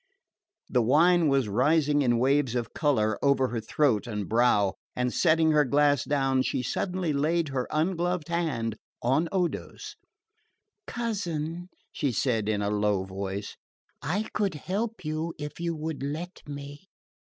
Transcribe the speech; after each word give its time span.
The 0.67 0.81
wine 0.81 1.27
was 1.27 1.47
rising 1.47 2.01
in 2.01 2.17
waves 2.17 2.55
of 2.55 2.73
colour 2.73 3.19
over 3.23 3.49
her 3.49 3.59
throat 3.61 4.07
and 4.07 4.27
brow, 4.27 4.73
and 4.95 5.13
setting 5.13 5.51
her 5.51 5.63
glass 5.63 6.05
down 6.05 6.41
she 6.41 6.63
suddenly 6.63 7.13
laid 7.13 7.49
her 7.49 7.67
ungloved 7.69 8.27
hand 8.29 8.77
on 9.03 9.29
Odo's. 9.31 9.97
"Cousin," 10.87 11.69
she 11.91 12.11
said 12.11 12.49
in 12.49 12.63
a 12.63 12.71
low 12.71 13.03
voice, 13.03 13.57
"I 14.01 14.23
could 14.33 14.55
help 14.55 15.05
you 15.05 15.35
if 15.37 15.59
you 15.59 15.75
would 15.75 16.01
let 16.01 16.41
me." 16.47 16.87